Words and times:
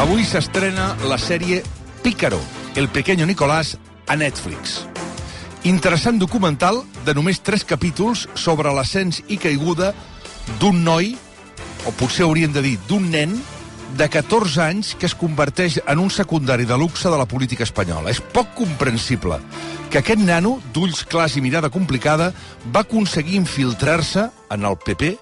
Avui 0.00 0.22
s'estrena 0.24 0.94
la 1.04 1.18
sèrie 1.20 1.58
Pícaro, 2.00 2.38
el 2.74 2.88
pequeño 2.88 3.26
Nicolás, 3.26 3.76
a 4.08 4.16
Netflix. 4.16 4.86
Interessant 5.68 6.16
documental 6.16 6.80
de 7.04 7.12
només 7.12 7.42
tres 7.44 7.66
capítols 7.68 8.22
sobre 8.32 8.72
l'ascens 8.72 9.18
i 9.28 9.36
caiguda 9.36 9.90
d'un 10.56 10.80
noi, 10.86 11.12
o 11.84 11.92
potser 12.00 12.24
hauríem 12.24 12.56
de 12.56 12.64
dir 12.64 12.78
d'un 12.88 13.10
nen, 13.12 13.36
de 14.00 14.08
14 14.08 14.64
anys 14.70 14.94
que 14.96 15.04
es 15.04 15.18
converteix 15.20 15.76
en 15.84 16.00
un 16.00 16.08
secundari 16.08 16.64
de 16.64 16.80
luxe 16.80 17.12
de 17.12 17.20
la 17.20 17.28
política 17.28 17.68
espanyola. 17.68 18.08
És 18.08 18.24
poc 18.24 18.56
comprensible 18.56 19.36
que 19.92 20.00
aquest 20.00 20.24
nano, 20.24 20.62
d'ulls 20.72 21.04
clars 21.04 21.36
i 21.36 21.44
mirada 21.44 21.68
complicada, 21.68 22.32
va 22.72 22.88
aconseguir 22.88 23.36
infiltrar-se 23.36 24.30
en 24.48 24.64
el 24.64 24.80
PP, 24.80 25.18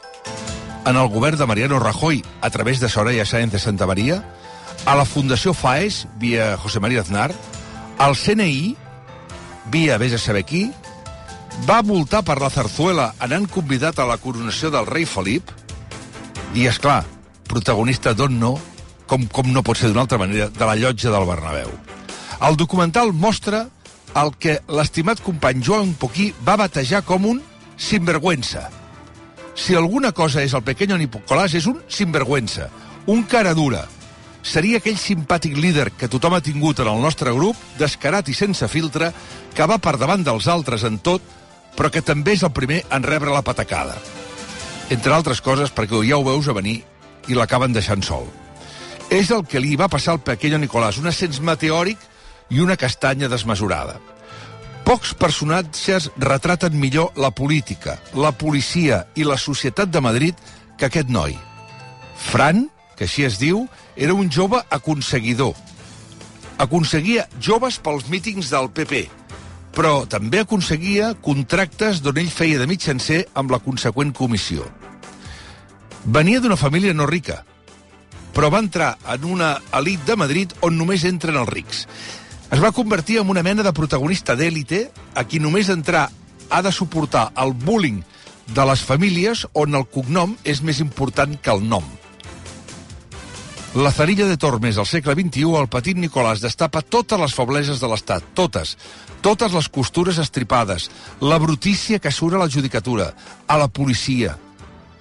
en 0.86 0.96
el 0.96 1.08
govern 1.10 1.36
de 1.36 1.46
Mariano 1.50 1.82
Rajoy 1.82 2.22
a 2.40 2.50
través 2.50 2.78
de 2.78 2.88
Soraya 2.88 3.26
Sáenz 3.26 3.50
de 3.50 3.58
Santa 3.58 3.84
Maria, 3.84 4.22
a 4.86 4.94
la 4.96 5.04
Fundació 5.04 5.54
FAES, 5.54 6.06
via 6.18 6.56
José 6.56 6.80
María 6.80 7.00
Aznar, 7.00 7.32
al 7.98 8.16
CNI, 8.16 8.76
via 9.72 9.98
vés 9.98 10.14
a 10.14 10.18
saber 10.18 10.44
qui, 10.44 10.68
va 11.66 11.82
voltar 11.82 12.22
per 12.24 12.38
la 12.40 12.50
Zarzuela 12.50 13.12
anant 13.24 13.48
convidat 13.50 13.98
a 13.98 14.06
la 14.06 14.18
coronació 14.22 14.70
del 14.70 14.86
rei 14.86 15.06
Felip, 15.08 15.50
i, 16.54 16.66
és 16.68 16.78
clar, 16.78 17.02
protagonista 17.48 18.14
d'on 18.14 18.38
no, 18.38 18.54
com, 19.08 19.26
com 19.32 19.50
no 19.52 19.64
pot 19.66 19.80
ser 19.80 19.90
d'una 19.90 20.04
altra 20.06 20.20
manera, 20.20 20.48
de 20.52 20.68
la 20.68 20.76
llotja 20.76 21.10
del 21.12 21.26
Bernabéu. 21.28 21.72
El 22.46 22.56
documental 22.56 23.12
mostra 23.12 23.66
el 24.16 24.32
que 24.38 24.58
l'estimat 24.72 25.20
company 25.24 25.62
Joan 25.64 25.94
Poquí 25.98 26.30
va 26.46 26.56
batejar 26.60 27.02
com 27.06 27.26
un 27.26 27.40
sinvergüenza. 27.76 28.68
Si 29.58 29.74
alguna 29.74 30.12
cosa 30.12 30.42
és 30.42 30.54
el 30.54 30.62
pequeño 30.62 30.96
Nicolás, 30.98 31.54
és 31.54 31.66
un 31.66 31.80
sinvergüenza, 31.88 32.68
un 33.06 33.24
cara 33.24 33.54
dura. 33.54 33.86
Seria 34.48 34.78
aquell 34.80 34.96
simpàtic 34.96 35.58
líder 35.60 35.90
que 35.92 36.08
tothom 36.08 36.38
ha 36.38 36.44
tingut 36.44 36.78
en 36.80 36.88
el 36.88 37.02
nostre 37.04 37.34
grup, 37.36 37.58
descarat 37.76 38.30
i 38.32 38.36
sense 38.36 38.64
filtre, 38.72 39.10
que 39.52 39.66
va 39.68 39.76
per 39.76 39.98
davant 40.00 40.24
dels 40.24 40.48
altres 40.48 40.86
en 40.88 40.96
tot, 41.04 41.20
però 41.76 41.90
que 41.92 42.00
també 42.00 42.32
és 42.38 42.44
el 42.46 42.54
primer 42.56 42.80
en 42.88 43.04
rebre 43.04 43.34
la 43.34 43.44
patacada. 43.44 43.98
Entre 44.88 45.12
altres 45.12 45.42
coses, 45.44 45.68
perquè 45.68 46.00
ja 46.08 46.16
ho 46.16 46.24
veus 46.24 46.48
a 46.48 46.54
venir 46.56 46.78
i 47.28 47.36
l'acaben 47.36 47.76
deixant 47.76 48.00
sol. 48.02 48.24
És 49.12 49.28
el 49.36 49.44
que 49.44 49.60
li 49.60 49.76
va 49.76 49.90
passar 49.92 50.14
al 50.14 50.24
pequeño 50.24 50.56
Nicolás, 50.58 50.96
un 50.96 51.12
ascens 51.12 51.42
meteòric 51.44 52.00
i 52.48 52.64
una 52.64 52.76
castanya 52.80 53.28
desmesurada. 53.28 53.98
Pocs 54.88 55.12
personatges 55.20 56.08
retraten 56.16 56.80
millor 56.80 57.12
la 57.20 57.30
política, 57.36 57.98
la 58.16 58.32
policia 58.32 59.04
i 59.14 59.28
la 59.28 59.36
societat 59.36 59.92
de 59.92 60.00
Madrid 60.00 60.40
que 60.80 60.88
aquest 60.88 61.12
noi. 61.12 61.36
Fran, 62.16 62.64
que 62.98 63.06
així 63.06 63.24
es 63.24 63.38
diu, 63.38 63.68
era 63.96 64.14
un 64.14 64.30
jove 64.34 64.60
aconseguidor. 64.74 65.54
Aconseguia 66.58 67.28
joves 67.38 67.78
pels 67.78 68.08
mítings 68.10 68.50
del 68.50 68.66
PP, 68.74 69.04
però 69.78 70.02
també 70.10 70.42
aconseguia 70.42 71.12
contractes 71.22 72.02
d'on 72.02 72.18
ell 72.18 72.32
feia 72.34 72.58
de 72.58 72.66
mitjancer 72.66 73.20
amb 73.38 73.54
la 73.54 73.62
conseqüent 73.62 74.10
comissió. 74.10 74.66
Venia 76.04 76.42
d'una 76.42 76.58
família 76.58 76.94
no 76.94 77.06
rica, 77.06 77.44
però 78.34 78.50
va 78.50 78.62
entrar 78.64 78.96
en 79.14 79.24
una 79.26 79.52
elit 79.78 80.02
de 80.06 80.16
Madrid 80.18 80.54
on 80.66 80.74
només 80.78 81.06
entren 81.06 81.38
els 81.38 81.50
rics. 81.52 81.86
Es 82.50 82.62
va 82.62 82.72
convertir 82.72 83.20
en 83.20 83.30
una 83.30 83.42
mena 83.46 83.62
de 83.62 83.74
protagonista 83.76 84.34
d'èlite 84.34 84.88
a 85.14 85.24
qui 85.28 85.38
només 85.38 85.70
entrar 85.70 86.08
ha 86.50 86.62
de 86.62 86.72
suportar 86.72 87.28
el 87.36 87.52
bullying 87.52 88.02
de 88.54 88.64
les 88.64 88.82
famílies 88.82 89.44
on 89.52 89.76
el 89.76 89.86
cognom 89.92 90.34
és 90.44 90.62
més 90.64 90.80
important 90.80 91.36
que 91.36 91.52
el 91.52 91.66
nom. 91.68 91.97
La 93.74 93.92
cerilla 93.92 94.24
de 94.24 94.38
Tormes 94.40 94.78
al 94.78 94.86
segle 94.88 95.12
XXI, 95.12 95.50
el 95.60 95.68
petit 95.68 95.98
Nicolàs 96.00 96.40
destapa 96.40 96.80
totes 96.80 97.20
les 97.20 97.34
febleses 97.36 97.82
de 97.82 97.88
l'Estat, 97.90 98.24
totes, 98.34 98.78
totes 99.20 99.52
les 99.52 99.68
costures 99.68 100.16
estripades, 100.18 100.88
la 101.20 101.36
brutícia 101.38 101.98
que 102.00 102.10
surt 102.10 102.38
a 102.38 102.40
la 102.40 102.48
judicatura, 102.48 103.10
a 103.46 103.58
la 103.60 103.68
policia, 103.68 104.38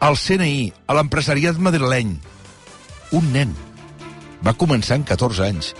al 0.03 0.17
CNI, 0.19 0.73
a 0.85 0.97
l'empresariat 0.99 1.57
madrileny. 1.57 2.17
Un 3.15 3.31
nen. 3.31 3.55
Va 4.43 4.53
començar 4.53 4.99
en 4.99 5.07
14 5.07 5.47
anys. 5.47 5.71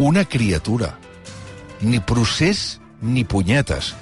Una 0.00 0.24
criatura. 0.24 0.94
Ni 1.84 2.00
procés 2.00 2.80
ni 3.02 3.22
punyetes. 3.24 3.92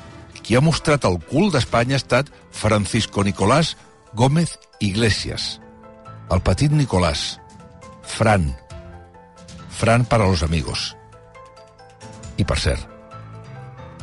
Qui 0.47 0.55
ha 0.55 0.63
mostrat 0.63 1.05
el 1.11 1.19
cul 1.27 1.51
d'Espanya 1.53 1.99
ha 1.99 2.05
estat 2.05 2.31
Francisco 2.55 3.27
Nicolás 3.27 3.75
Gómez 4.15 4.57
Iglesias. 4.79 5.59
El 6.31 6.41
petit 6.41 6.71
Nicolás. 6.71 7.41
Fran. 8.09 8.57
Fran 9.71 10.05
para 10.05 10.27
los 10.27 10.43
amigos. 10.43 10.97
I 12.39 12.45
per 12.47 12.59
cert, 12.59 12.83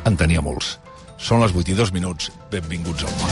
en 0.08 0.16
tenia 0.16 0.40
molts. 0.44 0.76
Són 1.16 1.42
les 1.42 1.52
8 1.56 1.72
i 1.72 1.76
2 1.76 1.92
minuts. 1.96 2.30
Benvinguts 2.52 3.04
al 3.04 3.14
món. 3.20 3.30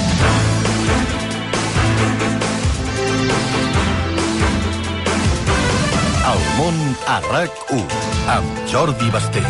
El 6.35 6.47
món 6.59 6.81
a 7.07 7.21
RAC1 7.31 7.85
amb 8.39 8.65
Jordi 8.73 9.13
Basté. 9.15 9.45